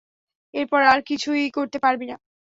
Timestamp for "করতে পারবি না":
1.51-2.15